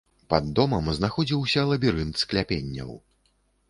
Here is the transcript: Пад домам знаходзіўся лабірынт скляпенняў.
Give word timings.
Пад 0.33 0.47
домам 0.59 0.89
знаходзіўся 0.99 1.69
лабірынт 1.75 2.15
скляпенняў. 2.25 2.91